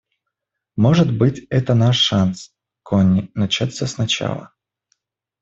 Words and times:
Может 0.77 1.15
быть, 1.15 1.45
это 1.51 1.75
наш 1.75 1.99
шанс, 1.99 2.55
Конни, 2.81 3.29
начать 3.35 3.73
все 3.73 3.85
сначала. 3.85 4.51